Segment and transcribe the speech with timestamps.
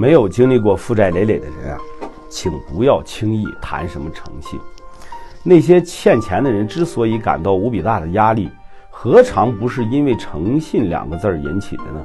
[0.00, 1.78] 没有经历过负债累累的人啊，
[2.30, 4.58] 请不要轻易谈什么诚信。
[5.42, 8.48] 那些欠钱的人之所以感到无比大的压力，
[8.88, 12.00] 何尝不是因为诚信两个字儿引起的呢？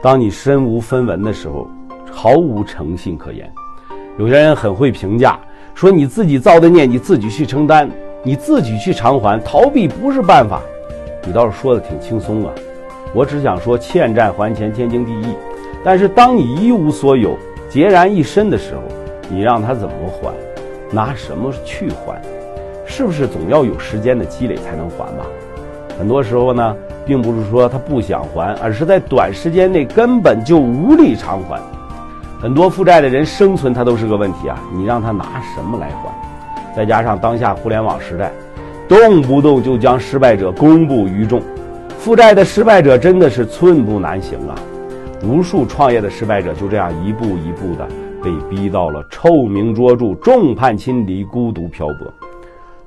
[0.00, 1.68] 当你身无分文的时候，
[2.12, 3.52] 毫无诚信可言。
[4.16, 5.36] 有些人很会评价，
[5.74, 7.90] 说你自己造的孽，你自己去承担，
[8.22, 10.62] 你自己去偿还，逃避不是办法。
[11.26, 12.52] 你倒是说的挺轻松啊。
[13.12, 15.34] 我只想说，欠债还钱天经地义。
[15.84, 17.38] 但是当你一无所有、
[17.70, 18.82] 孑然一身的时候，
[19.30, 20.32] 你让他怎么还？
[20.90, 22.20] 拿什么去还？
[22.86, 25.26] 是不是总要有时间的积累才能还吧？
[25.98, 31.60] 很多时候呢，并不是说他不想还，而是在短时间内根本就无力偿还。
[32.40, 34.58] 很多负债的人生存他都是个问题啊！
[34.72, 36.74] 你让他拿什么来还？
[36.74, 38.32] 再加上当下互联网时代，
[38.88, 41.42] 动不动就将失败者公布于众，
[41.98, 44.54] 负债的失败者真的是寸步难行啊！
[45.22, 47.86] 无数创业的失败者就这样一步一步的
[48.22, 52.12] 被逼到了臭名卓著、众叛亲离、孤独漂泊。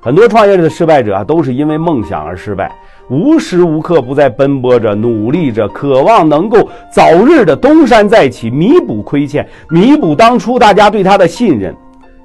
[0.00, 2.72] 很多创业的失败者啊，都是因为梦想而失败，
[3.08, 11.72] 无时无刻不在奔波着、努力着，渴望能够早日的东山再起，弥补亏欠，弥补当初大家对他的信任。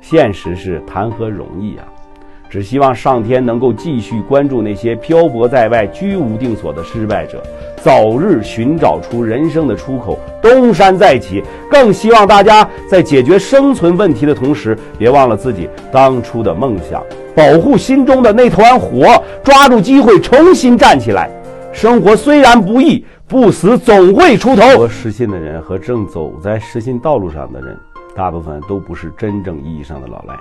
[0.02, 1.86] 现实是谈何容易啊！
[2.50, 7.44] 只希望上天能够继续关注那些漂泊在外、居无定所的失败者，
[7.78, 11.44] 早日寻找出人生的出口，东山再起。
[11.70, 17.04] 更希望大家在解决生存问题的同时，别忘了自己当初的梦想，
[17.36, 21.30] 保护心中的那团火，抓住机会重新站起来。
[21.74, 24.88] 生活虽然不易，不死总会出头。
[24.88, 27.78] 失信的人和正走在失信道路上的人，
[28.16, 30.34] 大部分都不是真正意义上的老赖。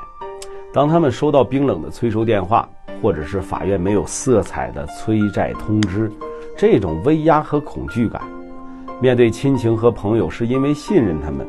[0.76, 2.68] 当他们收到冰冷的催收电话，
[3.00, 6.12] 或者是法院没有色彩的催债通知，
[6.54, 8.20] 这种威压和恐惧感，
[9.00, 11.46] 面对亲情和朋友是因为信任他们，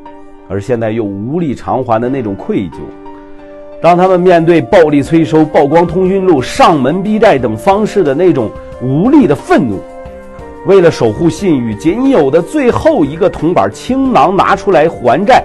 [0.48, 2.78] 而现在又无力偿还的那种愧疚；
[3.82, 8.50] 当他们面对暴力催收、曝光通讯录、上门逼债等方式的那种
[8.82, 9.82] 无力的愤怒，
[10.68, 15.44] 为了守护信誉，仅有的最后一个铜板倾囊拿出来还债。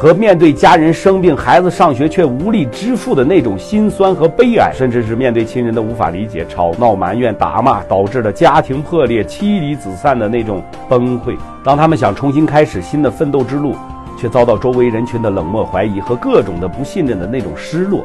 [0.00, 11.36] 和面对家人生病、孩子上学却无力支付的那种心酸和悲哀，甚至是面对亲人的无法理解、吵闹、埋怨、打骂，导致了家庭破裂、妻离子散的那种崩溃。
[11.64, 13.74] 当他们想重新开始新的奋斗之路，
[14.16, 18.04] 却遭到周围人群的冷漠、怀疑和各种的不信任的那种失落。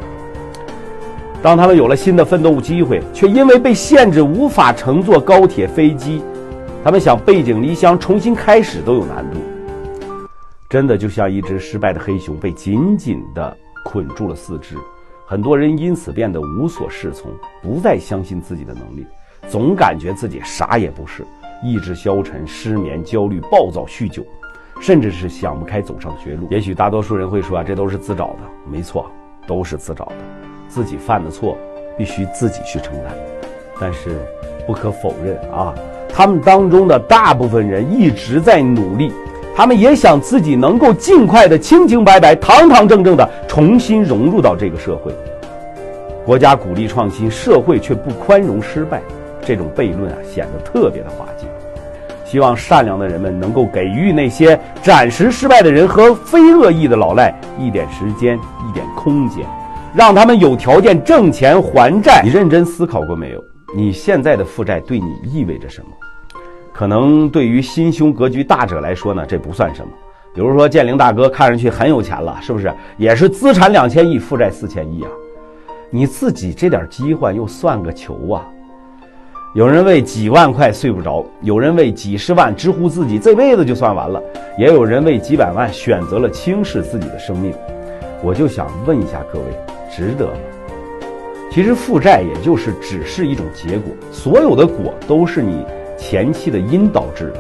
[1.44, 6.24] 当他们有了新的奋斗机会，却因为被限制无法乘坐高铁、飞机，
[6.84, 9.33] 他们想背井离乡重新开始都有难度。
[10.74, 14.76] 真的就像一只失败的黑熊被紧紧地捆住了四肢，
[15.24, 19.06] 很多人因此变得无所适从，不再相信自己的能力，
[19.48, 21.24] 总感觉自己啥也不是，
[21.64, 24.26] 意志消沉、失眠、焦虑、暴躁、酗酒，
[24.82, 26.48] 甚至是想不开走上绝路。
[26.50, 29.06] 也许大多数人会说啊，这都是自找的，没错，
[29.46, 30.16] 都是自找的，
[30.68, 31.56] 自己犯的错
[31.96, 33.16] 必须自己去承担。
[33.80, 34.18] 但是
[34.66, 35.72] 不可否认啊，
[36.10, 39.14] 他们当中的大部分人一直在努力。
[39.56, 45.14] 他们也想自己能够尽快的清清白白、堂堂正正的重新融入到这个社会。
[46.26, 49.02] 国家鼓励创新，社会却不宽容失败，
[49.46, 51.46] 这种悖论啊显得特别的滑稽。
[52.26, 58.36] 希望善良的人们能够给予那些暂时失败的人和非恶意的老赖一点时间、
[58.68, 59.46] 一点空间，
[59.94, 62.22] 让他们有条件挣钱还债。
[62.24, 63.44] 你认真思考过没有？
[63.76, 65.88] 你现在的负债对你意味着什么？
[66.74, 69.92] 可能对于心胸格局大者来说呢，这不算什么。
[70.34, 72.74] 比如说建灵大哥看上去很有钱了，是不是？
[72.98, 75.10] 也是资产两千亿，负债四千亿啊！
[75.92, 78.42] 你自己这点机会又算个球啊！
[79.54, 84.20] 有人为几万块睡不着，有人为几十万直呼自己这辈子就算完了，
[84.58, 87.54] 也有人为几百万选择了轻视自己的生命。
[88.24, 89.46] 我就想问一下各位，
[89.96, 90.40] 值得吗？
[91.52, 95.64] 其实负债也就是只是一种结果，所有的果都是你。
[96.10, 97.40] 前期的因导致的，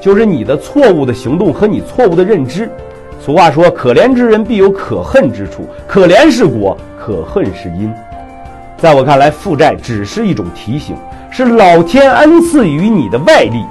[0.00, 2.70] 就是你的错误的行动和你错误的认知。
[3.18, 7.90] 俗话说：“可怜之人必有可恨之处，可怜是果，可恨是因。”
[8.76, 10.94] 在我看来，负债只是一种提醒，
[11.30, 13.64] 是老天恩赐予你的外力。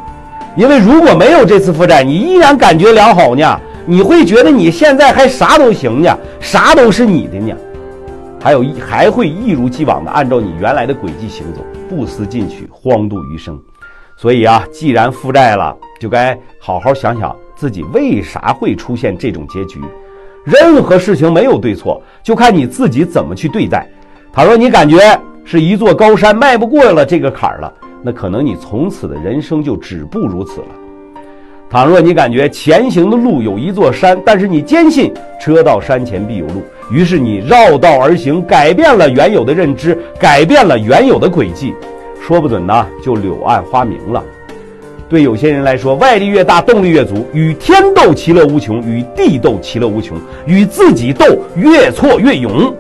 [0.58, 7.56] 因为如果没有这次负债，你依然感觉良好呢，你会觉得你现在还啥都行呢，啥都是你的呢，
[8.42, 13.60] 还有一还会一如既往的按照你原来的轨迹行走，不思进取，荒度余生。
[14.22, 19.80] 所以啊，既然负债了，就该好好想想自己为啥会出现这种结局。
[20.44, 23.88] 任何事情没有对错，就看你自己怎么去对待。
[24.34, 27.74] 倘若你感觉是一座高山迈不过了这个坎儿了，
[28.04, 30.68] 那可能你从此的人生就止步如此了。
[31.70, 36.62] 倘若你感觉前行的路有一座山，但是你坚信车到山前必有路，
[36.92, 41.74] 于是你绕道而行，改变了原有的认知，改变了原有的轨迹，
[42.20, 44.24] 说不准呢就柳暗花明了。
[45.08, 51.26] 对有些人来说，外力越大，动力越足，与天斗其乐无穷，与地斗其乐无穷，与自己斗，
[51.56, 52.72] 越挫越勇。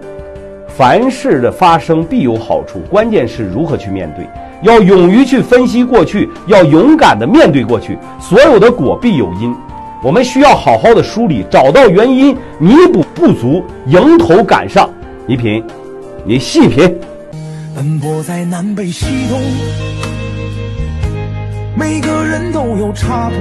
[0.67, 4.27] 凡事的发生必有好处，关键是如何去面对。
[4.61, 7.97] 要勇于去分析过去，要勇敢的面对过去。
[8.19, 9.55] 所有的果必有因，
[10.03, 14.87] 我们需要好好的梳理，找到原因，弥补不足，迎头赶上。
[15.25, 15.63] 你品，
[16.23, 16.95] 你细品。
[17.75, 19.41] 奔波在南北西东，
[21.75, 23.35] 每个人都有差不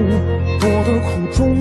[0.61, 1.59] 多的苦衷。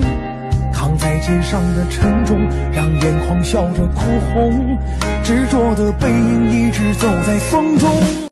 [0.72, 2.38] 扛在肩上的沉重，
[2.72, 4.78] 让眼眶笑着哭红。
[5.24, 8.27] 执着的背影一直走在风中。